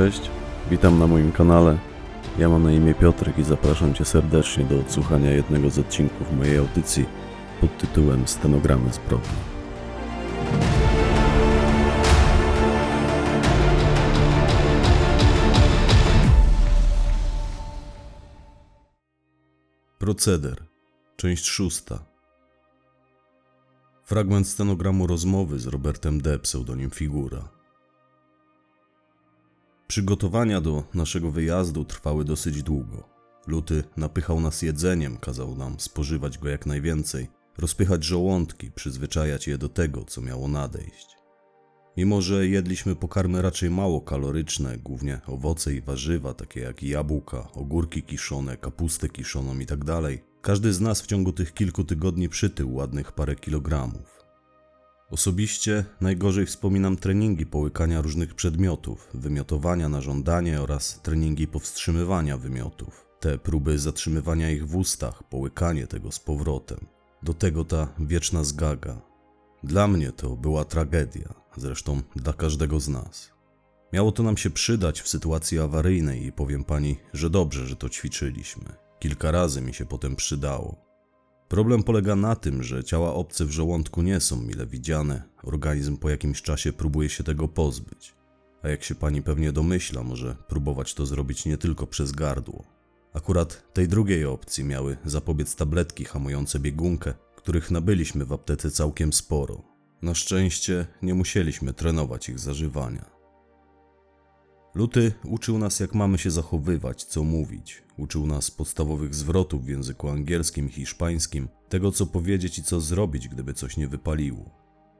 [0.00, 0.30] Cześć,
[0.70, 1.78] witam na moim kanale.
[2.38, 6.58] Ja mam na imię Piotrek i zapraszam Cię serdecznie do odsłuchania jednego z odcinków mojej
[6.58, 7.06] audycji
[7.60, 9.28] pod tytułem Stenogramy zbrodni.
[19.98, 20.64] Proceder,
[21.16, 21.98] część szósta.
[24.04, 27.59] Fragment stenogramu rozmowy z Robertem D., pseudonim Figura.
[29.90, 33.08] Przygotowania do naszego wyjazdu trwały dosyć długo.
[33.46, 37.28] Luty napychał nas jedzeniem, kazał nam spożywać go jak najwięcej,
[37.58, 41.06] rozpychać żołądki, przyzwyczajać je do tego, co miało nadejść.
[41.96, 48.02] Mimo, że jedliśmy pokarmy raczej mało kaloryczne, głównie owoce i warzywa, takie jak jabłka, ogórki
[48.02, 50.00] kiszone, kapustę kiszoną itd.,
[50.40, 54.19] każdy z nas w ciągu tych kilku tygodni przytył ładnych parę kilogramów.
[55.10, 63.06] Osobiście najgorzej wspominam treningi połykania różnych przedmiotów, wymiotowania na żądanie oraz treningi powstrzymywania wymiotów.
[63.20, 66.78] Te próby zatrzymywania ich w ustach, połykanie tego z powrotem.
[67.22, 69.00] Do tego ta wieczna zgaga.
[69.64, 73.30] Dla mnie to była tragedia, zresztą dla każdego z nas.
[73.92, 77.88] Miało to nam się przydać w sytuacji awaryjnej i powiem pani, że dobrze, że to
[77.88, 78.64] ćwiczyliśmy.
[78.98, 80.89] Kilka razy mi się potem przydało.
[81.50, 86.10] Problem polega na tym, że ciała obce w żołądku nie są mile widziane, organizm po
[86.10, 88.14] jakimś czasie próbuje się tego pozbyć.
[88.62, 92.64] A jak się pani pewnie domyśla, może próbować to zrobić nie tylko przez gardło.
[93.12, 99.62] Akurat tej drugiej opcji miały zapobiec tabletki hamujące biegunkę, których nabyliśmy w aptece całkiem sporo.
[100.02, 103.19] Na szczęście nie musieliśmy trenować ich zażywania.
[104.74, 107.82] Luty uczył nas, jak mamy się zachowywać, co mówić.
[107.96, 113.54] Uczył nas podstawowych zwrotów w języku angielskim hiszpańskim, tego co powiedzieć i co zrobić, gdyby
[113.54, 114.50] coś nie wypaliło.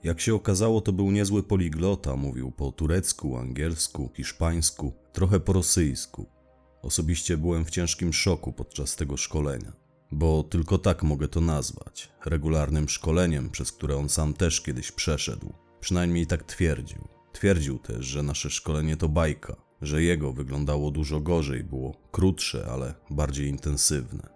[0.04, 6.26] Jak się okazało, to był niezły poliglota, mówił po turecku, angielsku, hiszpańsku, trochę po rosyjsku.
[6.82, 9.72] Osobiście byłem w ciężkim szoku podczas tego szkolenia,
[10.10, 15.53] bo tylko tak mogę to nazwać regularnym szkoleniem, przez które on sam też kiedyś przeszedł.
[15.80, 17.19] Przynajmniej tak twierdził.
[17.40, 22.94] Twierdził też, że nasze szkolenie to bajka, że jego wyglądało dużo gorzej, było krótsze, ale
[23.10, 24.28] bardziej intensywne.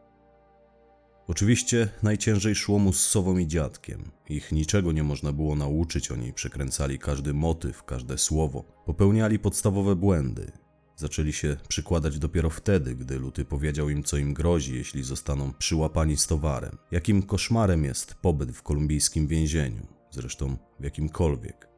[1.27, 4.11] Oczywiście najciężej szło mu z Sową i dziadkiem.
[4.29, 10.53] Ich niczego nie można było nauczyć, oni przekręcali każdy motyw, każde słowo, popełniali podstawowe błędy.
[10.97, 16.17] Zaczęli się przykładać dopiero wtedy, gdy Luty powiedział im, co im grozi, jeśli zostaną przyłapani
[16.17, 16.79] z towarem.
[16.91, 21.74] Jakim koszmarem jest pobyt w kolumbijskim więzieniu, zresztą w jakimkolwiek.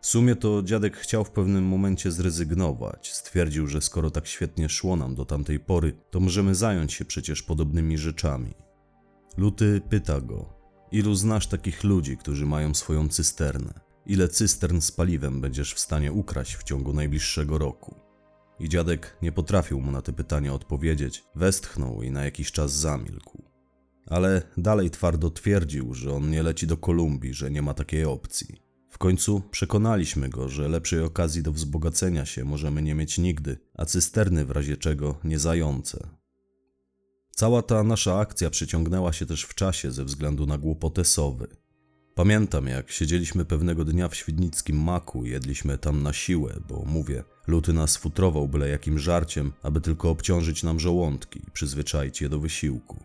[0.00, 3.12] W sumie to dziadek chciał w pewnym momencie zrezygnować.
[3.12, 7.42] Stwierdził, że skoro tak świetnie szło nam do tamtej pory, to możemy zająć się przecież
[7.42, 8.54] podobnymi rzeczami.
[9.36, 10.54] Luty pyta go:
[10.92, 13.80] Ilu znasz takich ludzi, którzy mają swoją cysternę?
[14.06, 17.94] Ile cystern z paliwem będziesz w stanie ukraść w ciągu najbliższego roku?
[18.60, 23.42] I dziadek nie potrafił mu na te pytania odpowiedzieć, westchnął i na jakiś czas zamilkł.
[24.06, 28.65] Ale dalej twardo twierdził, że on nie leci do Kolumbii, że nie ma takiej opcji.
[28.96, 33.84] W końcu przekonaliśmy go, że lepszej okazji do wzbogacenia się możemy nie mieć nigdy, a
[33.84, 36.08] cysterny w razie czego nie zające.
[37.30, 41.48] Cała ta nasza akcja przyciągnęła się też w czasie ze względu na głupotę sowy.
[42.14, 47.72] Pamiętam, jak siedzieliśmy pewnego dnia w świdnickim maku jedliśmy tam na siłę, bo mówię, luty
[47.72, 52.96] nas futrował byle jakim żarciem, aby tylko obciążyć nam żołądki i przyzwyczaić je do wysiłku.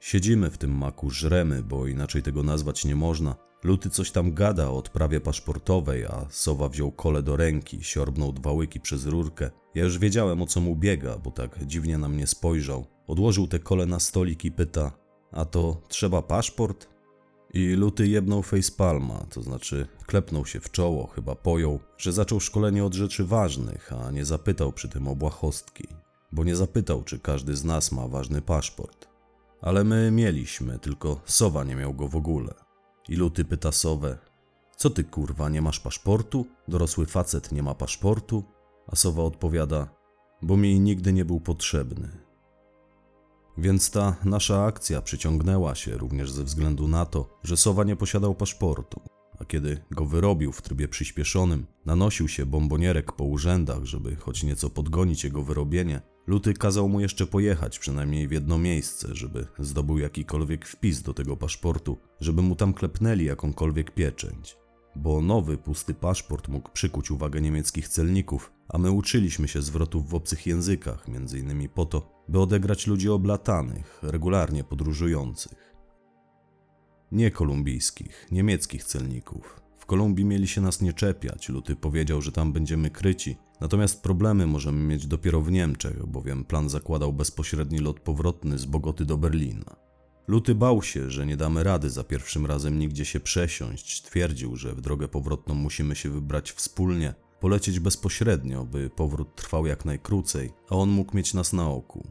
[0.00, 3.46] Siedzimy w tym maku, żremy, bo inaczej tego nazwać nie można.
[3.66, 8.52] Luty coś tam gada o odprawie paszportowej, a Sowa wziął kole do ręki, siorbnął dwa
[8.52, 9.50] łyki przez rurkę.
[9.74, 12.86] Ja już wiedziałem o co mu biega, bo tak dziwnie na mnie spojrzał.
[13.06, 14.92] Odłożył te kole na stolik i pyta:
[15.32, 16.88] A to trzeba paszport?
[17.54, 22.84] I Luty jebnął facepalma, to znaczy klepnął się w czoło, chyba pojął, że zaczął szkolenie
[22.84, 25.88] od rzeczy ważnych, a nie zapytał przy tym o błahostki.
[26.32, 29.08] Bo nie zapytał, czy każdy z nas ma ważny paszport.
[29.60, 32.65] Ale my mieliśmy, tylko Sowa nie miał go w ogóle.
[33.08, 34.18] I Luty pyta Sowę,
[34.76, 36.46] co ty kurwa, nie masz paszportu?
[36.68, 38.44] Dorosły facet nie ma paszportu?
[38.86, 39.88] A Sowa odpowiada,
[40.42, 42.08] bo mi nigdy nie był potrzebny.
[43.58, 48.34] Więc ta nasza akcja przyciągnęła się również ze względu na to, że Sowa nie posiadał
[48.34, 49.00] paszportu.
[49.40, 54.70] a kiedy go wyrobił w trybie przyspieszonym, nanosił się bombonierek po urzędach, żeby choć nieco
[54.70, 60.66] podgonić jego wyrobienie, Luty kazał mu jeszcze pojechać przynajmniej w jedno miejsce, żeby zdobył jakikolwiek
[60.66, 64.56] wpis do tego paszportu, żeby mu tam klepnęli jakąkolwiek pieczęć.
[64.96, 70.14] Bo nowy, pusty paszport mógł przykuć uwagę niemieckich celników, a my uczyliśmy się zwrotów w
[70.14, 75.74] obcych językach, między innymi po to, by odegrać ludzi oblatanych, regularnie podróżujących.
[77.12, 79.60] Nie kolumbijskich, niemieckich celników.
[79.78, 84.46] W Kolumbii mieli się nas nie czepiać, Luty powiedział, że tam będziemy kryci, natomiast problemy
[84.46, 89.76] możemy mieć dopiero w Niemczech, bowiem plan zakładał bezpośredni lot powrotny z Bogoty do Berlina.
[90.28, 94.02] Luty bał się, że nie damy rady za pierwszym razem nigdzie się przesiąść.
[94.02, 99.84] Twierdził, że w drogę powrotną musimy się wybrać wspólnie, polecieć bezpośrednio, by powrót trwał jak
[99.84, 102.10] najkrócej, a on mógł mieć nas na oku.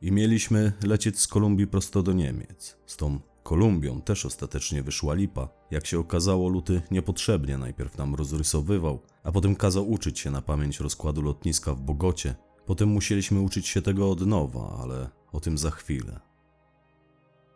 [0.00, 2.76] I mieliśmy lecieć z Kolumbii prosto do Niemiec.
[2.86, 5.48] Z tą Kolumbią też ostatecznie wyszła lipa.
[5.70, 10.80] Jak się okazało, Luty niepotrzebnie najpierw nam rozrysowywał, a potem kazał uczyć się na pamięć
[10.80, 12.34] rozkładu lotniska w Bogocie.
[12.66, 16.20] Potem musieliśmy uczyć się tego od nowa, ale o tym za chwilę.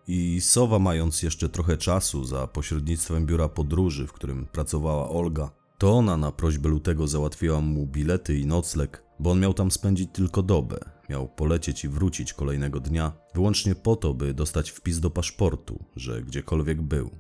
[0.07, 5.93] I Sowa, mając jeszcze trochę czasu za pośrednictwem biura podróży, w którym pracowała Olga, to
[5.93, 10.43] ona na prośbę Lutego załatwiła mu bilety i nocleg, bo on miał tam spędzić tylko
[10.43, 10.79] dobę.
[11.09, 16.23] Miał polecieć i wrócić kolejnego dnia, wyłącznie po to, by dostać wpis do paszportu, że
[16.23, 17.11] gdziekolwiek był.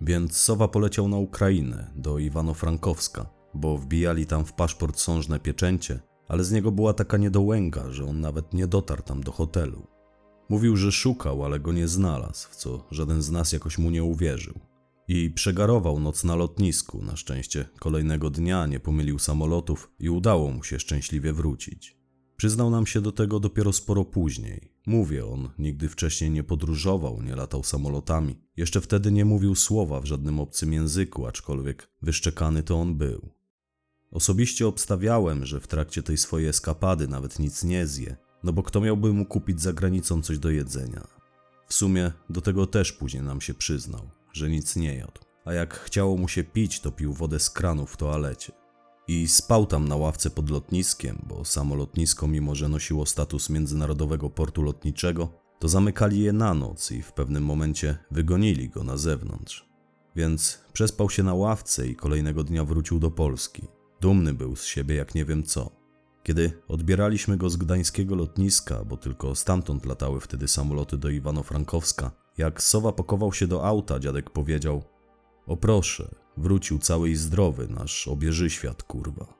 [0.00, 6.44] Więc Sowa poleciał na Ukrainę, do Iwano-Frankowska, bo wbijali tam w paszport sążne pieczęcie, ale
[6.44, 9.86] z niego była taka niedołęga, że on nawet nie dotarł tam do hotelu.
[10.48, 14.04] Mówił, że szukał, ale go nie znalazł, w co żaden z nas jakoś mu nie
[14.04, 14.60] uwierzył.
[15.08, 17.02] I przegarował noc na lotnisku.
[17.02, 21.96] Na szczęście kolejnego dnia nie pomylił samolotów i udało mu się szczęśliwie wrócić.
[22.36, 24.72] Przyznał nam się do tego dopiero sporo później.
[24.86, 28.38] Mówię, on nigdy wcześniej nie podróżował, nie latał samolotami.
[28.56, 33.28] Jeszcze wtedy nie mówił słowa w żadnym obcym języku, aczkolwiek wyszczekany to on był.
[34.10, 38.80] Osobiście obstawiałem, że w trakcie tej swojej eskapady nawet nic nie zje, no bo kto
[38.80, 41.06] miałby mu kupić za granicą coś do jedzenia?
[41.68, 45.74] W sumie do tego też później nam się przyznał, że nic nie jadł, a jak
[45.80, 48.52] chciało mu się pić, to pił wodę z kranu w toalecie.
[49.08, 54.30] I spał tam na ławce pod lotniskiem, bo samo lotnisko, mimo że nosiło status międzynarodowego
[54.30, 55.28] portu lotniczego,
[55.58, 59.66] to zamykali je na noc i w pewnym momencie wygonili go na zewnątrz.
[60.16, 63.62] Więc przespał się na ławce i kolejnego dnia wrócił do Polski.
[64.00, 65.70] Dumny był z siebie jak nie wiem co.
[66.22, 72.62] Kiedy odbieraliśmy go z gdańskiego lotniska, bo tylko stamtąd latały wtedy samoloty do Iwano-Frankowska, jak
[72.62, 74.82] Sowa pakował się do auta, dziadek powiedział:
[75.46, 79.34] O proszę, wrócił cały i zdrowy nasz obieży świat, kurwa.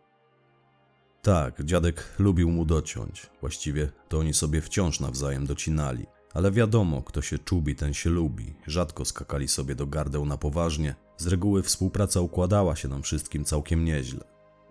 [1.23, 3.31] Tak, dziadek lubił mu dociąć.
[3.41, 6.07] Właściwie to oni sobie wciąż nawzajem docinali.
[6.35, 8.55] Ale wiadomo, kto się czubi, ten się lubi.
[8.67, 10.95] Rzadko skakali sobie do gardeł na poważnie.
[11.17, 14.25] Z reguły współpraca układała się nam wszystkim całkiem nieźle.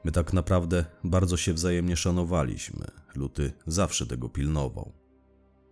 [0.04, 2.88] My tak naprawdę bardzo się wzajemnie szanowaliśmy.
[3.16, 5.05] Luty zawsze tego pilnował.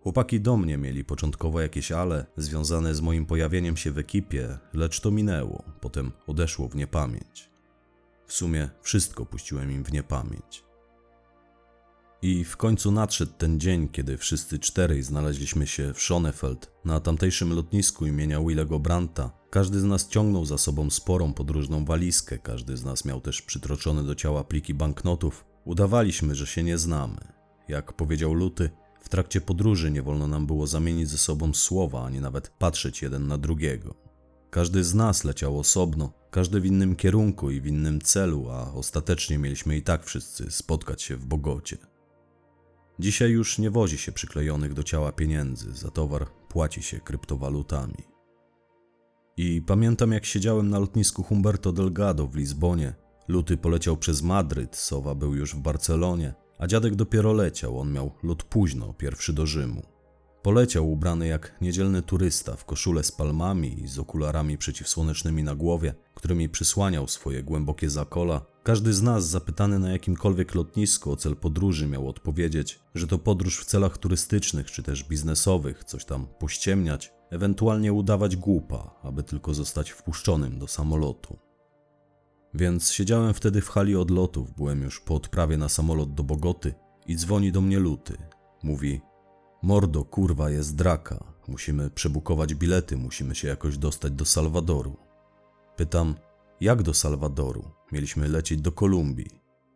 [0.04, 5.00] Chłopaki do mnie mieli początkowo jakieś ale związane z moim pojawieniem się w ekipie, lecz
[5.00, 7.50] to minęło, potem odeszło w niepamięć.
[8.26, 10.64] W sumie wszystko puściłem im w niepamięć.
[12.22, 17.52] I w końcu nadszedł ten dzień, kiedy wszyscy czterej znaleźliśmy się w Schonefeld, na tamtejszym
[17.52, 19.30] lotnisku imienia Willego Branta.
[19.50, 24.02] Każdy z nas ciągnął za sobą sporą podróżną walizkę, każdy z nas miał też przytroczone
[24.02, 25.44] do ciała pliki banknotów.
[25.64, 27.18] Udawaliśmy, że się nie znamy.
[27.68, 28.70] Jak powiedział Luty,
[29.04, 33.26] w trakcie podróży nie wolno nam było zamienić ze sobą słowa, ani nawet patrzeć jeden
[33.26, 33.94] na drugiego.
[34.50, 39.38] Każdy z nas leciał osobno, każdy w innym kierunku i w innym celu, a ostatecznie
[39.38, 41.76] mieliśmy i tak wszyscy spotkać się w Bogocie.
[42.98, 48.04] Dzisiaj już nie wozi się przyklejonych do ciała pieniędzy, za towar płaci się kryptowalutami.
[49.36, 52.94] I pamiętam, jak siedziałem na lotnisku Humberto Delgado w Lizbonie.
[53.28, 58.12] Luty poleciał przez Madryt, Sowa był już w Barcelonie, a dziadek dopiero leciał, on miał
[58.22, 59.82] lot późno, pierwszy do Rzymu.
[60.42, 65.94] Poleciał ubrany jak niedzielny turysta w koszulę z palmami i z okularami przeciwsłonecznymi na głowie,
[66.14, 68.40] którymi przysłaniał swoje głębokie zakola.
[68.62, 73.60] Każdy z nas zapytany na jakimkolwiek lotnisku o cel podróży miał odpowiedzieć, że to podróż
[73.60, 79.90] w celach turystycznych czy też biznesowych, coś tam pościemniać, ewentualnie udawać głupa, aby tylko zostać
[79.90, 81.38] wpuszczonym do samolotu.
[82.54, 86.74] Więc siedziałem wtedy w hali odlotów, byłem już po odprawie na samolot do Bogoty
[87.06, 88.16] i dzwoni do mnie Luty.
[88.62, 89.00] Mówi,
[89.62, 94.96] mordo, kurwa, jest draka, musimy przebukować bilety, musimy się jakoś dostać do Salwadoru.
[95.76, 96.14] Pytam,
[96.60, 97.64] jak do Salwadoru?
[97.92, 99.30] Mieliśmy lecieć do Kolumbii.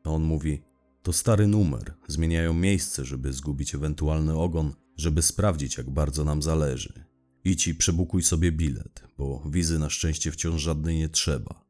[0.04, 0.62] A on mówi,
[1.02, 7.04] to stary numer, zmieniają miejsce, żeby zgubić ewentualny ogon, żeby sprawdzić, jak bardzo nam zależy.
[7.44, 11.67] Idź i przebukuj sobie bilet, bo wizy na szczęście wciąż żadnej nie trzeba.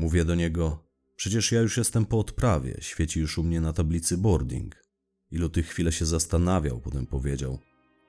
[0.00, 0.84] Mówię do niego,
[1.16, 4.76] przecież ja już jestem po odprawie, świeci już u mnie na tablicy boarding.
[5.30, 7.58] Ilu tych chwilę się zastanawiał, potem powiedział,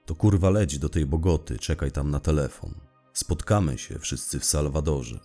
[0.06, 2.74] to kurwa leć do tej Bogoty, czekaj tam na telefon.
[3.14, 5.20] Spotkamy się wszyscy w Salwadorze.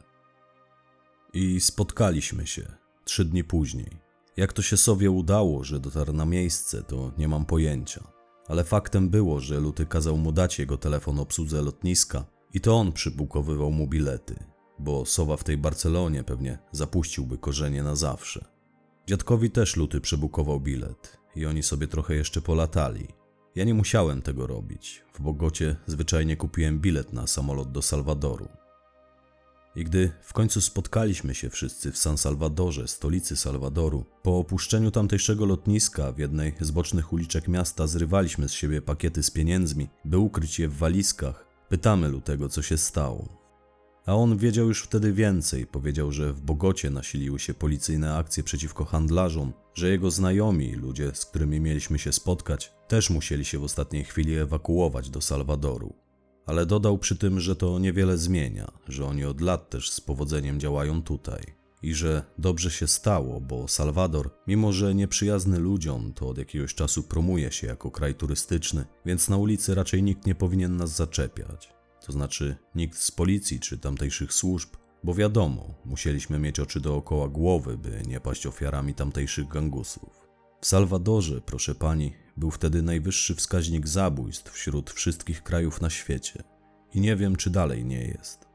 [1.33, 2.67] I spotkaliśmy się,
[3.05, 3.97] trzy dni później.
[4.37, 8.13] Jak to się sobie udało, że dotarł na miejsce, to nie mam pojęcia.
[8.49, 12.93] Ale faktem było, że Luty kazał mu dać jego telefon obsłudze lotniska i to on
[12.93, 18.45] przybukowywał mu bilety, bo Sowa w tej Barcelonie pewnie zapuściłby korzenie na zawsze.
[19.07, 23.09] Dziadkowi też Luty przebukował bilet i oni sobie trochę jeszcze polatali.
[23.55, 25.05] Ja nie musiałem tego robić.
[25.15, 28.49] W Bogocie zwyczajnie kupiłem bilet na samolot do Salwadoru.
[29.77, 35.47] I gdy w końcu spotkaliśmy się wszyscy w San Salvadorze, stolicy Salwadoru, po opuszczeniu tamtejszego
[35.47, 40.59] lotniska w jednej z bocznych uliczek miasta zrywaliśmy z siebie pakiety z pieniędzmi, by ukryć
[40.59, 41.47] je w walizkach.
[41.69, 43.36] Pytamy Lutego, co się stało.
[44.07, 45.67] A on wiedział już wtedy więcej.
[45.67, 51.27] Powiedział, że w Bogocie nasiliły się policyjne akcje przeciwko handlarzom, że jego znajomi, ludzie, z
[51.27, 56.07] którymi mieliśmy się spotkać, też musieli się w ostatniej chwili ewakuować do Salwadoru
[56.47, 60.61] ale dodał przy tym, że to niewiele zmienia, że oni od lat też z powodzeniem
[60.61, 61.43] działają tutaj
[61.83, 67.03] i że dobrze się stało, bo Salwador, mimo że nieprzyjazny ludziom, to od jakiegoś czasu
[67.03, 71.77] promuje się jako kraj turystyczny, więc na ulicy raczej nikt nie powinien nas zaczepiać.
[72.07, 74.69] To znaczy nikt z policji czy tamtejszych służb,
[75.05, 80.27] bo wiadomo, musieliśmy mieć oczy dookoła głowy, by nie paść ofiarami tamtejszych gangusów.
[80.61, 86.43] W Salwadorze, proszę pani, był wtedy najwyższy wskaźnik zabójstw wśród wszystkich krajów na świecie.
[86.95, 88.47] I nie wiem, czy dalej nie jest.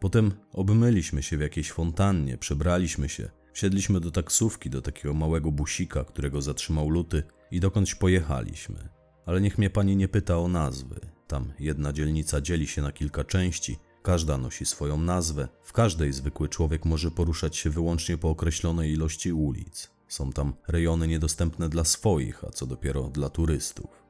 [0.00, 6.04] Potem obmyliśmy się w jakiejś fontannie, przebraliśmy się, wsiedliśmy do taksówki, do takiego małego busika,
[6.04, 8.88] którego zatrzymał luty i dokądś pojechaliśmy.
[9.26, 11.13] Ale niech mnie pani nie pyta o nazwy.
[11.26, 16.48] Tam jedna dzielnica dzieli się na kilka części, każda nosi swoją nazwę, w każdej zwykły
[16.48, 19.90] człowiek może poruszać się wyłącznie po określonej ilości ulic.
[20.08, 24.04] Są tam rejony niedostępne dla swoich, a co dopiero dla turystów.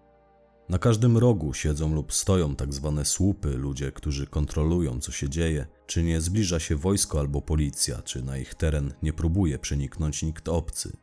[0.69, 5.67] Na każdym rogu siedzą lub stoją tak zwane słupy, ludzie, którzy kontrolują, co się dzieje,
[5.87, 10.49] czy nie zbliża się wojsko albo policja, czy na ich teren nie próbuje przeniknąć nikt
[10.49, 10.97] obcy.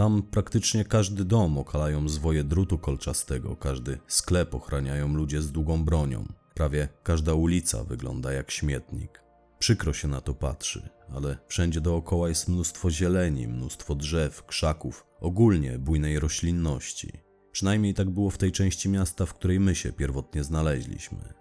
[0.00, 6.32] Tam praktycznie każdy dom okalają zwoje drutu kolczastego, każdy sklep ochraniają ludzie z długą bronią.
[6.54, 9.22] Prawie każda ulica wygląda jak śmietnik.
[9.58, 15.78] Przykro się na to patrzy, ale wszędzie dookoła jest mnóstwo zieleni, mnóstwo drzew, krzaków, ogólnie
[15.78, 17.12] bujnej roślinności.
[17.52, 21.39] Przynajmniej tak było w tej części miasta, w której my się pierwotnie znaleźliśmy.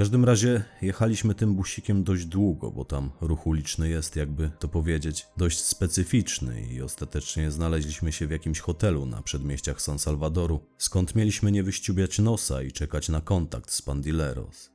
[0.00, 5.26] Każdym razie jechaliśmy tym busikiem dość długo, bo tam ruch uliczny jest, jakby to powiedzieć,
[5.36, 11.52] dość specyficzny i ostatecznie znaleźliśmy się w jakimś hotelu na przedmieściach San Salvadoru, skąd mieliśmy
[11.52, 14.70] nie wyściubiać nosa i czekać na kontakt z Pandileros.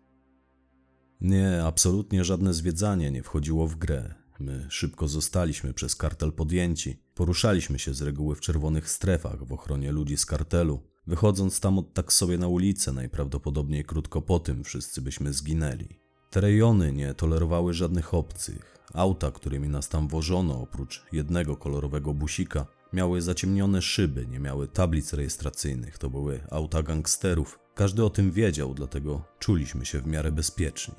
[1.22, 4.14] Nie, absolutnie żadne zwiedzanie nie wchodziło w grę.
[4.40, 7.00] My szybko zostaliśmy przez kartel podjęci.
[7.16, 10.95] Poruszaliśmy się z reguły w czerwonych strefach w ochronie ludzi z kartelu.
[11.08, 16.00] Wychodząc tam od tak sobie na ulicę, najprawdopodobniej krótko po tym wszyscy byśmy zginęli.
[16.30, 18.78] Te rejony nie tolerowały żadnych obcych.
[18.94, 25.14] Auta, którymi nas tam wożono, oprócz jednego kolorowego busika, miały zaciemnione szyby, nie miały tablic
[25.14, 27.60] rejestracyjnych, to były auta gangsterów.
[27.76, 30.96] Każdy o tym wiedział, dlatego czuliśmy się w miarę bezpieczni.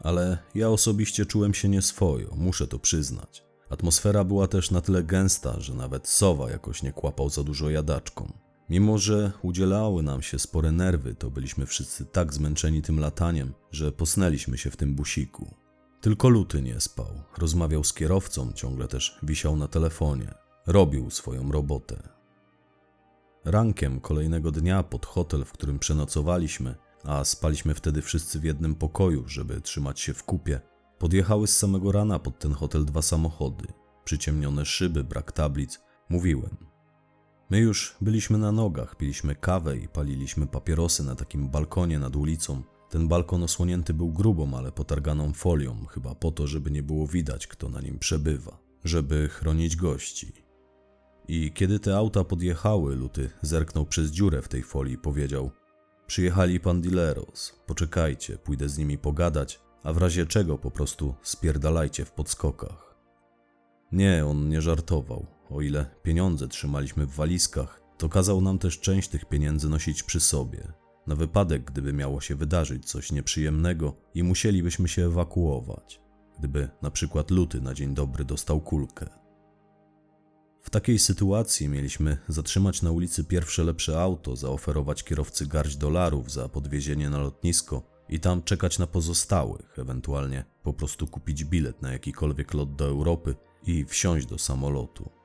[0.00, 3.42] Ale ja osobiście czułem się nieswojo, muszę to przyznać.
[3.70, 8.45] Atmosfera była też na tyle gęsta, że nawet sowa jakoś nie kłapał za dużo jadaczką.
[8.70, 13.92] Mimo, że udzielały nam się spore nerwy, to byliśmy wszyscy tak zmęczeni tym lataniem, że
[13.92, 15.54] posnęliśmy się w tym busiku.
[16.00, 20.34] Tylko Luty nie spał, rozmawiał z kierowcą, ciągle też wisiał na telefonie.
[20.66, 22.08] Robił swoją robotę.
[23.44, 29.28] Rankiem kolejnego dnia pod hotel, w którym przenocowaliśmy, a spaliśmy wtedy wszyscy w jednym pokoju,
[29.28, 30.60] żeby trzymać się w kupie,
[30.98, 33.64] podjechały z samego rana pod ten hotel dwa samochody.
[34.04, 35.80] Przyciemnione szyby, brak tablic.
[36.08, 36.65] Mówiłem.
[37.50, 42.62] My już byliśmy na nogach, piliśmy kawę i paliliśmy papierosy na takim balkonie nad ulicą.
[42.90, 47.46] Ten balkon osłonięty był grubą, ale potarganą folią, chyba po to, żeby nie było widać,
[47.46, 50.32] kto na nim przebywa, żeby chronić gości.
[51.28, 55.50] I kiedy te auta podjechały, Luty zerknął przez dziurę w tej folii i powiedział:
[56.06, 62.12] Przyjechali pandileros, poczekajcie, pójdę z nimi pogadać, a w razie czego po prostu spierdalajcie w
[62.12, 62.96] podskokach.
[63.92, 65.35] Nie, on nie żartował.
[65.50, 70.20] O ile pieniądze trzymaliśmy w walizkach, to kazał nam też część tych pieniędzy nosić przy
[70.20, 70.72] sobie,
[71.06, 76.00] na wypadek, gdyby miało się wydarzyć coś nieprzyjemnego i musielibyśmy się ewakuować,
[76.38, 79.06] gdyby na przykład luty na dzień dobry dostał kulkę.
[80.62, 86.48] W takiej sytuacji mieliśmy zatrzymać na ulicy pierwsze lepsze auto, zaoferować kierowcy garść dolarów za
[86.48, 92.54] podwiezienie na lotnisko i tam czekać na pozostałych, ewentualnie po prostu kupić bilet na jakikolwiek
[92.54, 93.34] lot do Europy
[93.66, 95.15] i wsiąść do samolotu.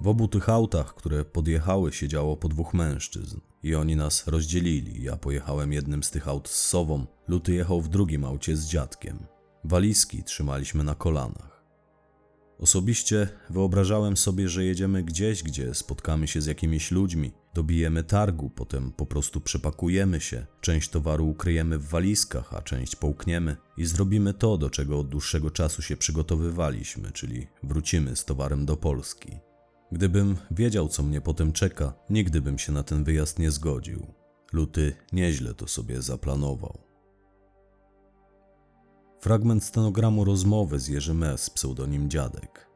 [0.00, 5.02] W obu tych autach, które podjechały, siedziało po dwóch mężczyzn i oni nas rozdzielili.
[5.02, 9.26] Ja pojechałem jednym z tych aut z Sową, Luty jechał w drugim aucie z dziadkiem.
[9.64, 11.64] Walizki trzymaliśmy na kolanach.
[12.58, 18.92] Osobiście wyobrażałem sobie, że jedziemy gdzieś, gdzie spotkamy się z jakimiś ludźmi, dobijemy targu, potem
[18.92, 24.58] po prostu przepakujemy się, część towaru ukryjemy w walizkach, a część połkniemy i zrobimy to,
[24.58, 29.30] do czego od dłuższego czasu się przygotowywaliśmy, czyli wrócimy z towarem do Polski.
[29.94, 34.06] Gdybym wiedział, co mnie potem czeka, nigdy bym się na ten wyjazd nie zgodził.
[34.52, 36.78] Luty nieźle to sobie zaplanował.
[39.20, 41.50] Fragment stenogramu rozmowy z Jerzym S.
[41.50, 42.70] pseudonim Dziadek.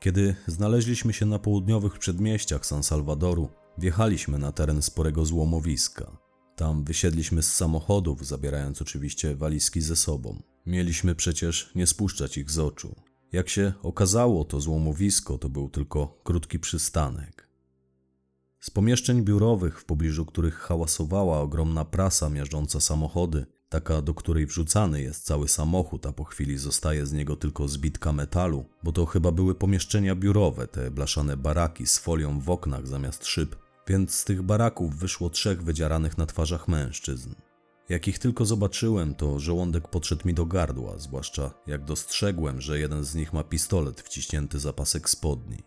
[0.00, 6.16] Kiedy znaleźliśmy się na południowych przedmieściach San Salvadoru, wjechaliśmy na teren sporego złomowiska.
[6.56, 10.42] Tam wysiedliśmy z samochodów, zabierając oczywiście walizki ze sobą.
[10.66, 13.05] Mieliśmy przecież nie spuszczać ich z oczu.
[13.32, 17.48] Jak się okazało, to złomowisko to był tylko krótki przystanek.
[18.60, 25.02] Z pomieszczeń biurowych, w pobliżu których hałasowała ogromna prasa miażdżąca samochody, taka do której wrzucany
[25.02, 29.32] jest cały samochód, a po chwili zostaje z niego tylko zbitka metalu, bo to chyba
[29.32, 33.56] były pomieszczenia biurowe, te blaszane baraki z folią w oknach zamiast szyb,
[33.88, 37.34] więc z tych baraków wyszło trzech wydzieranych na twarzach mężczyzn.
[37.88, 43.04] Jak ich tylko zobaczyłem, to żołądek podszedł mi do gardła, zwłaszcza jak dostrzegłem, że jeden
[43.04, 45.62] z nich ma pistolet wciśnięty za pasek spodni.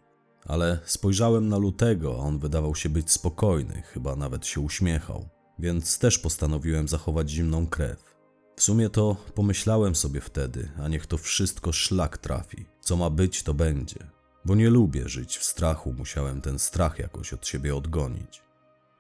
[0.46, 6.00] Ale spojrzałem na lutego, a on wydawał się być spokojny, chyba nawet się uśmiechał, więc
[6.00, 8.16] też postanowiłem zachować zimną krew.
[8.56, 12.66] W sumie to pomyślałem sobie wtedy, a niech to wszystko szlak trafi.
[12.82, 14.00] Co ma być, to będzie.
[14.46, 18.42] Bo nie lubię żyć w strachu, musiałem ten strach jakoś od siebie odgonić.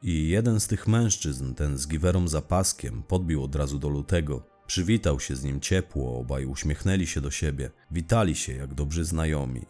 [0.03, 4.43] I jeden z tych mężczyzn, ten z giwerą za paskiem, podbił od razu do lutego.
[4.67, 9.61] Przywitał się z nim ciepło, obaj uśmiechnęli się do siebie, witali się jak dobrzy znajomi.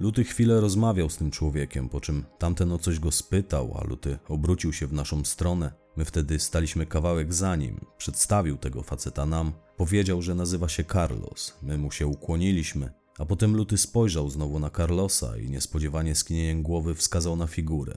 [0.00, 4.18] Luty chwilę rozmawiał z tym człowiekiem, po czym tamten o coś go spytał, a Luty
[4.28, 5.72] obrócił się w naszą stronę.
[5.96, 11.58] My wtedy staliśmy kawałek za nim, przedstawił tego faceta nam, powiedział, że nazywa się Carlos.
[11.62, 16.94] My mu się ukłoniliśmy, a potem Luty spojrzał znowu na Carlosa i niespodziewanie skinieniem głowy
[16.94, 17.96] wskazał na figurę.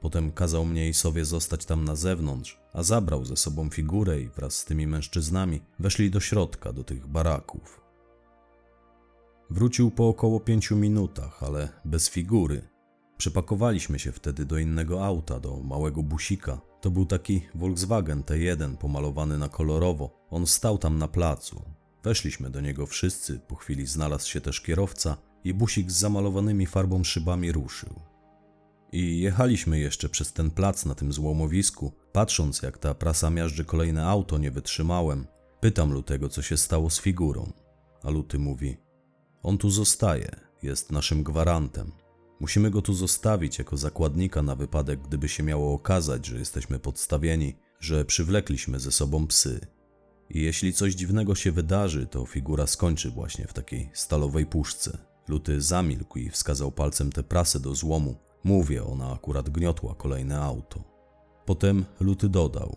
[0.00, 4.28] Potem kazał mnie i sobie zostać tam na zewnątrz, a zabrał ze sobą figurę i
[4.28, 7.80] wraz z tymi mężczyznami weszli do środka, do tych baraków.
[9.50, 12.68] Wrócił po około pięciu minutach, ale bez figury.
[13.18, 16.60] Przepakowaliśmy się wtedy do innego auta, do małego busika.
[16.80, 20.26] To był taki Volkswagen T1 pomalowany na kolorowo.
[20.30, 21.62] On stał tam na placu.
[22.02, 27.04] Weszliśmy do niego wszyscy, po chwili znalazł się też kierowca i busik z zamalowanymi farbą
[27.04, 28.09] szybami ruszył.
[28.92, 34.06] I jechaliśmy jeszcze przez ten plac na tym złomowisku, patrząc jak ta prasa miażdży kolejne
[34.06, 35.26] auto, nie wytrzymałem.
[35.60, 37.52] Pytam Lutego, co się stało z figurą.
[38.02, 38.76] A Luty mówi:
[39.42, 40.30] On tu zostaje,
[40.62, 41.92] jest naszym gwarantem.
[42.40, 47.56] Musimy go tu zostawić jako zakładnika na wypadek, gdyby się miało okazać, że jesteśmy podstawieni,
[47.80, 49.60] że przywlekliśmy ze sobą psy.
[50.30, 54.98] I jeśli coś dziwnego się wydarzy, to figura skończy właśnie w takiej stalowej puszce.
[55.28, 60.84] Luty zamilkł i wskazał palcem tę prasę do złomu, Mówię, ona akurat gniotła kolejne auto.
[61.46, 62.76] Potem Luty dodał,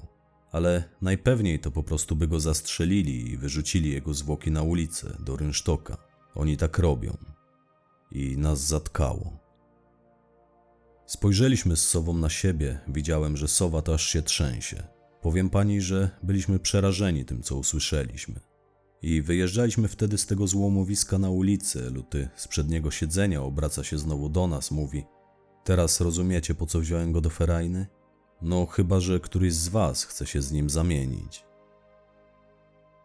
[0.51, 5.35] ale najpewniej to po prostu by go zastrzelili i wyrzucili jego zwłoki na ulicę, do
[5.35, 5.97] rynsztoka.
[6.35, 7.17] Oni tak robią.
[8.11, 9.39] I nas zatkało.
[11.05, 14.83] Spojrzeliśmy z Sową na siebie, widziałem, że Sowa to aż się trzęsie.
[15.21, 18.39] Powiem pani, że byliśmy przerażeni tym, co usłyszeliśmy.
[19.01, 21.89] I wyjeżdżaliśmy wtedy z tego złomowiska na ulicę.
[21.89, 25.03] Luty z przedniego siedzenia obraca się znowu do nas, mówi:
[25.63, 27.87] Teraz rozumiecie, po co wziąłem go do ferajny?
[28.41, 31.45] No, chyba że któryś z was chce się z nim zamienić.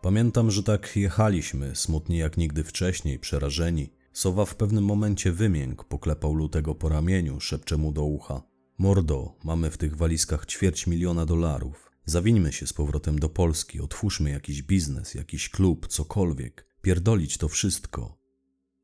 [0.02, 3.92] Pamiętam, że tak jechaliśmy, smutni jak nigdy wcześniej, przerażeni.
[4.12, 8.42] Sowa w pewnym momencie wymiękł, poklepał lutego po ramieniu, szepcze mu do ucha.
[8.78, 11.90] Mordo, mamy w tych walizkach ćwierć miliona dolarów.
[12.04, 16.66] Zawińmy się z powrotem do Polski, otwórzmy jakiś biznes, jakiś klub, cokolwiek.
[16.82, 18.17] Pierdolić to wszystko.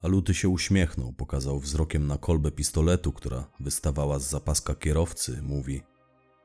[0.04, 5.82] A Luty się uśmiechnął, pokazał wzrokiem na kolbę pistoletu, która wystawała z zapaska kierowcy, mówi: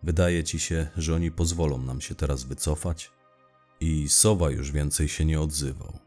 [0.03, 3.11] Wydaje ci się, że oni pozwolą nam się teraz wycofać?
[3.79, 5.99] I Sowa już więcej się nie odzywał.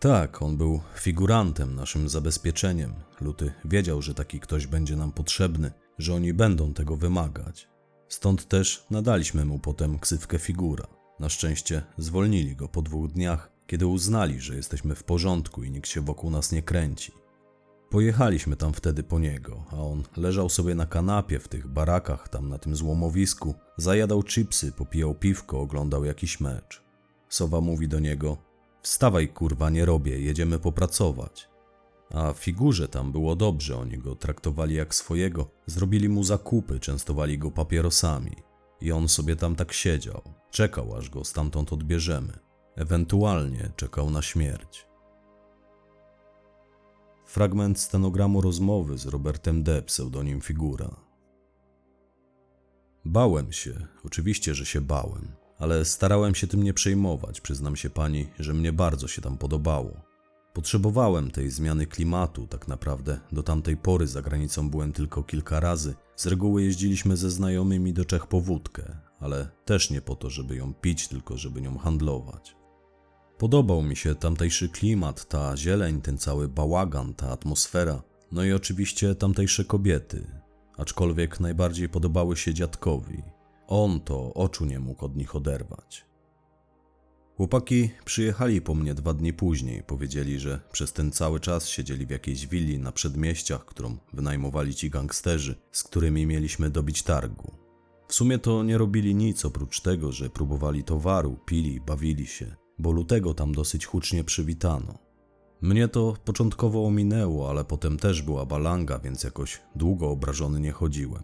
[0.00, 2.94] Tak, on był figurantem, naszym zabezpieczeniem.
[3.20, 7.68] Luty wiedział, że taki ktoś będzie nam potrzebny, że oni będą tego wymagać.
[8.08, 10.86] Stąd też nadaliśmy mu potem ksywkę figura.
[11.20, 15.88] Na szczęście zwolnili go po dwóch dniach, kiedy uznali, że jesteśmy w porządku i nikt
[15.88, 17.12] się wokół nas nie kręci.
[17.90, 22.48] Pojechaliśmy tam wtedy po niego, a on leżał sobie na kanapie w tych barakach tam
[22.48, 26.82] na tym złomowisku, zajadał chipsy, popijał piwko, oglądał jakiś mecz.
[27.28, 28.36] Sowa mówi do niego:
[28.82, 31.48] Wstawaj, kurwa, nie robię, jedziemy popracować.
[32.10, 37.50] A figurze tam było dobrze, oni go traktowali jak swojego, zrobili mu zakupy, częstowali go
[37.50, 38.36] papierosami.
[38.80, 42.45] I on sobie tam tak siedział, czekał aż go stamtąd odbierzemy.
[42.76, 44.86] Ewentualnie czekał na śmierć.
[47.26, 50.96] Fragment stenogramu rozmowy z Robertem D., pseudonim Figura.
[53.04, 57.40] Bałem się, oczywiście, że się bałem, ale starałem się tym nie przejmować.
[57.40, 59.90] Przyznam się pani, że mnie bardzo się tam podobało.
[60.52, 63.20] Potrzebowałem tej zmiany klimatu, tak naprawdę.
[63.32, 65.94] Do tamtej pory za granicą byłem tylko kilka razy.
[66.16, 70.56] Z reguły jeździliśmy ze znajomymi do Czech po wódkę, ale też nie po to, żeby
[70.56, 72.55] ją pić, tylko żeby nią handlować.
[73.38, 79.14] Podobał mi się tamtejszy klimat, ta zieleń, ten cały bałagan, ta atmosfera, no i oczywiście
[79.14, 80.26] tamtejsze kobiety.
[80.76, 83.22] Aczkolwiek najbardziej podobały się dziadkowi.
[83.66, 86.06] On to oczu nie mógł od nich oderwać.
[87.36, 89.82] Chłopaki przyjechali po mnie dwa dni później.
[89.82, 94.90] Powiedzieli, że przez ten cały czas siedzieli w jakiejś willi na przedmieściach, którą wynajmowali ci
[94.90, 97.52] gangsterzy, z którymi mieliśmy dobić targu.
[98.08, 102.90] W sumie to nie robili nic oprócz tego, że próbowali towaru, pili, bawili się, bo
[102.90, 104.98] lutego tam dosyć hucznie przywitano.
[105.60, 111.22] Mnie to początkowo ominęło, ale potem też była balanga, więc jakoś długo obrażony nie chodziłem.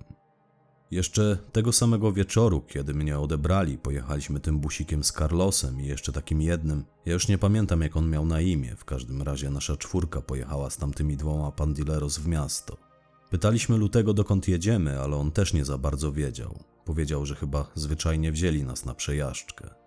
[0.91, 6.43] Jeszcze tego samego wieczoru, kiedy mnie odebrali, pojechaliśmy tym busikiem z Carlosem i jeszcze takim
[6.43, 6.85] jednym.
[7.07, 8.77] Ja już nie pamiętam, jak on miał na imię.
[8.77, 12.77] W każdym razie nasza czwórka pojechała z tamtymi dwoma pandileros w miasto.
[13.31, 16.59] Pytaliśmy Lutego, dokąd jedziemy, ale on też nie za bardzo wiedział.
[16.85, 19.82] Powiedział, że chyba zwyczajnie wzięli nas na przejażdżkę.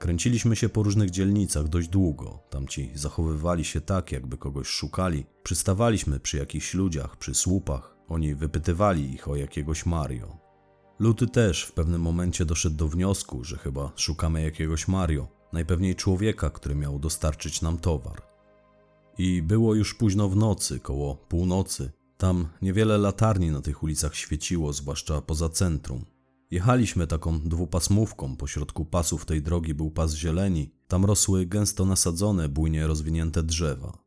[0.00, 2.38] Kręciliśmy się po różnych dzielnicach dość długo.
[2.50, 5.26] Tamci zachowywali się tak, jakby kogoś szukali.
[5.42, 7.96] Przystawaliśmy przy jakichś ludziach, przy słupach.
[8.08, 10.36] Oni wypytywali ich o jakiegoś Mario.
[10.98, 16.50] Luty też w pewnym momencie doszedł do wniosku, że chyba szukamy jakiegoś Mario, najpewniej człowieka,
[16.50, 18.22] który miał dostarczyć nam towar.
[19.18, 21.92] I było już późno w nocy, koło północy.
[22.16, 26.04] Tam niewiele latarni na tych ulicach świeciło, zwłaszcza poza centrum.
[26.50, 32.86] Jechaliśmy taką dwupasmówką, pośrodku pasów tej drogi był pas zieleni, tam rosły gęsto nasadzone, bujnie
[32.86, 33.98] rozwinięte drzewa.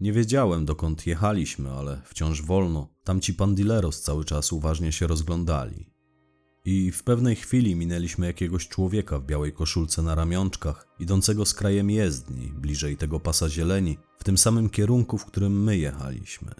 [0.00, 2.88] Nie wiedziałem dokąd jechaliśmy, ale wciąż wolno.
[3.04, 5.92] Tamci pandileros cały czas uważnie się rozglądali.
[6.64, 11.90] I w pewnej chwili minęliśmy jakiegoś człowieka w białej koszulce na ramionczkach, idącego z krajem
[11.90, 16.54] jezdni, bliżej tego pasa zieleni, w tym samym kierunku, w którym my jechaliśmy.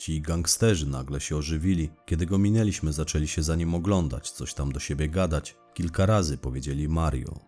[0.00, 1.90] Ci gangsterzy nagle się ożywili.
[2.06, 5.56] Kiedy go minęliśmy, zaczęli się za nim oglądać, coś tam do siebie gadać.
[5.74, 7.40] Kilka razy powiedzieli Mario.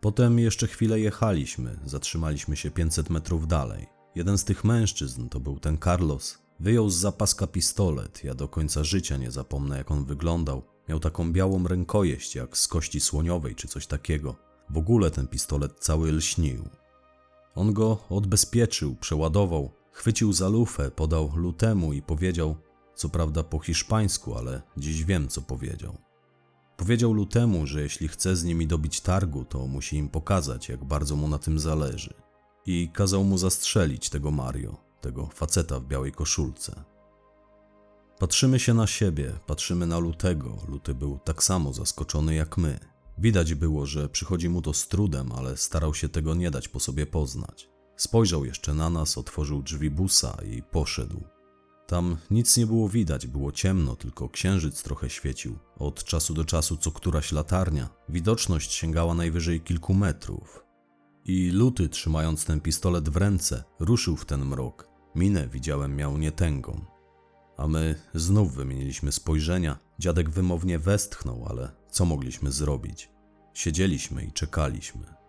[0.00, 3.86] Potem jeszcze chwilę jechaliśmy, zatrzymaliśmy się 500 metrów dalej.
[4.14, 8.24] Jeden z tych mężczyzn, to był ten Carlos, wyjął z zapaska pistolet.
[8.24, 10.62] Ja do końca życia nie zapomnę, jak on wyglądał.
[10.88, 14.36] Miał taką białą rękojeść, jak z kości słoniowej czy coś takiego.
[14.70, 16.68] W ogóle ten pistolet cały lśnił.
[17.54, 22.56] On go odbezpieczył, przeładował, chwycił za lufę, podał lutemu i powiedział,
[22.94, 25.98] co prawda po hiszpańsku, ale dziś wiem, co powiedział.
[26.76, 31.16] Powiedział lutemu, że jeśli chce z nimi dobić targu, to musi im pokazać, jak bardzo
[31.16, 32.14] mu na tym zależy
[32.66, 36.84] i kazał mu zastrzelić tego Mario, tego faceta w białej koszulce.
[38.18, 40.56] Patrzymy się na siebie, patrzymy na Lutego.
[40.68, 42.78] Luty był tak samo zaskoczony jak my.
[43.18, 46.80] Widać było, że przychodzi mu to z trudem, ale starał się tego nie dać po
[46.80, 47.70] sobie poznać.
[48.00, 51.22] Spojrzał jeszcze na nas, otworzył drzwi busa i poszedł.
[51.86, 55.58] Tam nic nie było widać, było ciemno, tylko księżyc trochę świecił.
[55.78, 57.88] Od czasu do czasu co któraś latarnia.
[58.08, 60.64] Widoczność sięgała najwyżej kilku metrów.
[61.24, 64.88] I Luty, trzymając ten pistolet w ręce, ruszył w ten mrok.
[65.14, 66.84] Minę widziałem miał nietęgą.
[67.56, 69.78] A my znów wymieniliśmy spojrzenia.
[69.98, 73.08] Dziadek wymownie westchnął, ale co mogliśmy zrobić?
[73.54, 75.19] Siedzieliśmy i czekaliśmy.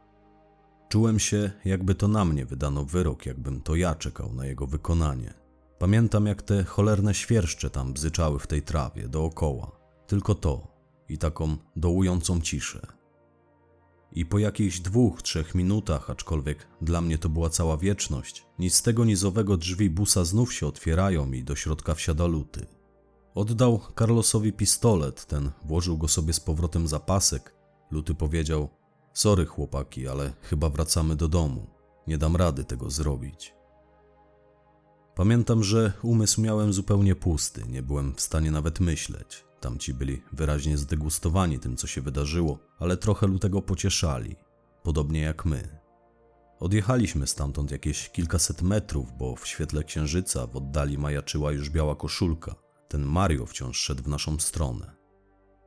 [0.91, 5.33] Czułem się, jakby to na mnie wydano wyrok, jakbym to ja czekał na jego wykonanie.
[5.79, 9.71] Pamiętam, jak te cholerne świerszcze tam bzyczały w tej trawie dookoła.
[10.07, 10.67] Tylko to
[11.09, 12.87] i taką dołującą ciszę.
[14.11, 18.81] I po jakichś dwóch, trzech minutach, aczkolwiek dla mnie to była cała wieczność, nic z
[18.81, 22.65] tego nizowego drzwi busa znów się otwierają i do środka wsiada luty.
[23.35, 27.55] Oddał Carlosowi pistolet, ten włożył go sobie z powrotem za pasek.
[27.91, 28.80] Luty powiedział:
[29.13, 31.67] Sorry, chłopaki, ale chyba wracamy do domu.
[32.07, 33.53] Nie dam rady tego zrobić.
[35.15, 39.45] Pamiętam, że umysł miałem zupełnie pusty, nie byłem w stanie nawet myśleć.
[39.59, 44.35] Tamci byli wyraźnie zdegustowani tym, co się wydarzyło, ale trochę lutego pocieszali,
[44.83, 45.79] podobnie jak my.
[46.59, 52.55] Odjechaliśmy stamtąd jakieś kilkaset metrów, bo w świetle księżyca w oddali majaczyła już biała koszulka.
[52.87, 55.00] Ten Mario wciąż szedł w naszą stronę.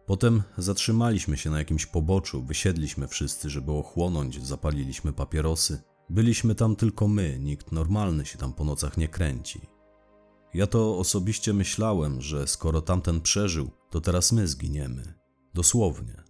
[0.06, 5.82] Potem zatrzymaliśmy się na jakimś poboczu, wysiedliśmy wszyscy, żeby ochłonąć, zapaliliśmy papierosy.
[6.10, 9.60] Byliśmy tam tylko my, nikt normalny się tam po nocach nie kręci.
[10.54, 15.14] Ja to osobiście myślałem, że skoro tamten przeżył, to teraz my zginiemy.
[15.54, 16.22] Dosłownie.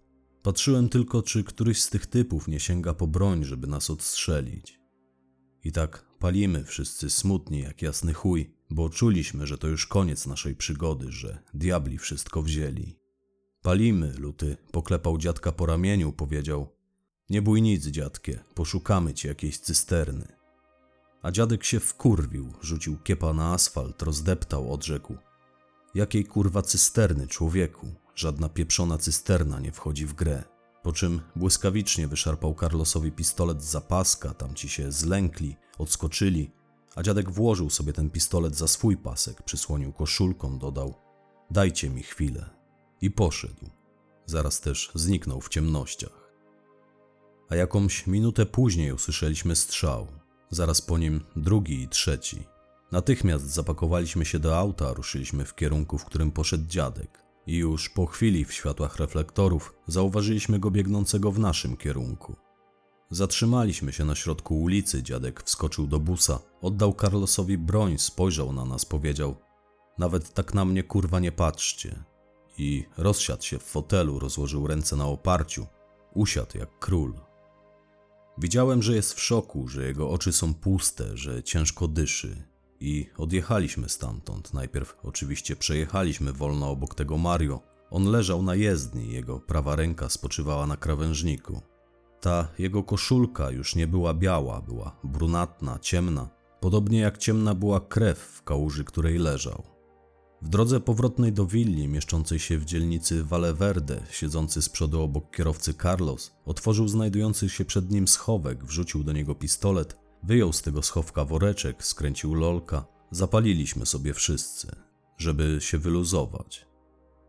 [0.43, 4.81] Patrzyłem tylko, czy któryś z tych typów nie sięga po broń, żeby nas odstrzelić.
[5.65, 10.57] I tak palimy wszyscy smutni jak jasny chuj, bo czuliśmy, że to już koniec naszej
[10.57, 13.04] przygody, że diabli wszystko wzięli.
[13.64, 16.68] Palimy, luty poklepał dziadka po ramieniu, powiedział:
[17.31, 20.29] Nie bój nic, dziadkie, poszukamy ci jakiejś cysterny.
[21.22, 25.14] A dziadek się wkurwił, rzucił kiepa na asfalt, rozdeptał, odrzekł:
[25.94, 27.87] Jakiej kurwa cysterny, człowieku?
[28.14, 30.44] Żadna pieprzona cysterna nie wchodzi w grę.
[30.83, 36.50] Po czym błyskawicznie wyszarpał Carlosowi pistolet z zapaska, tamci się zlękli, odskoczyli,
[36.94, 40.94] a dziadek włożył sobie ten pistolet za swój pasek, przysłonił koszulką, dodał:
[41.50, 42.54] Dajcie mi chwilę.
[43.05, 43.71] I poszedł.
[44.27, 46.33] Zaraz też zniknął w ciemnościach.
[47.49, 50.07] A jakąś minutę później usłyszeliśmy strzał.
[50.51, 52.43] Zaraz po nim drugi i trzeci.
[52.93, 57.25] Natychmiast zapakowaliśmy się do auta, ruszyliśmy w kierunku, w którym poszedł dziadek.
[57.47, 62.37] I już po chwili w światłach reflektorów zauważyliśmy go biegnącego w naszym kierunku.
[63.11, 68.85] Zatrzymaliśmy się na środku ulicy, dziadek wskoczył do busa, oddał Carlosowi broń, spojrzał na nas,
[68.85, 69.37] powiedział:
[69.99, 72.13] Nawet tak na mnie kurwa nie patrzcie.
[72.59, 75.67] I rozsiadł się w fotelu, rozłożył ręce na oparciu,
[76.14, 77.14] usiadł jak król.
[78.38, 82.43] Widziałem, że jest w szoku, że jego oczy są puste, że ciężko dyszy.
[82.81, 84.55] I odjechaliśmy stamtąd.
[84.55, 87.61] Najpierw oczywiście przejechaliśmy wolno obok tego Mario.
[87.90, 91.61] On leżał na jezdni, jego prawa ręka spoczywała na krawężniku.
[92.21, 96.29] Ta jego koszulka już nie była biała, była brunatna, ciemna,
[96.61, 99.74] podobnie jak ciemna była krew w kałuży, której leżał.
[100.45, 105.75] W drodze powrotnej do willi, mieszczącej się w dzielnicy Valeverde, siedzący z przodu obok kierowcy
[105.75, 111.25] Carlos, otworzył znajdujący się przed nim schowek, wrzucił do niego pistolet, wyjął z tego schowka
[111.25, 112.85] woreczek, skręcił lolka.
[113.11, 114.77] Zapaliliśmy sobie wszyscy,
[115.19, 116.67] żeby się wyluzować.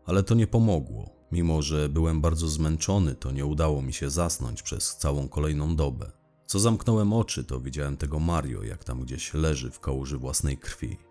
[0.04, 1.10] Ale to nie pomogło.
[1.32, 6.12] Mimo, że byłem bardzo zmęczony, to nie udało mi się zasnąć przez całą kolejną dobę.
[6.46, 11.05] Co zamknąłem oczy, to widziałem tego Mario, jak tam gdzieś leży w kałuży własnej krwi.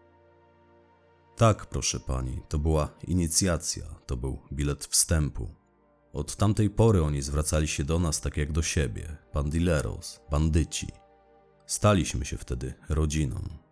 [1.35, 5.47] Tak, proszę pani, to była inicjacja, to był bilet wstępu.
[6.13, 10.87] Od tamtej pory oni zwracali się do nas tak jak do siebie, bandileros, bandyci.
[11.65, 13.64] Staliśmy się wtedy rodziną.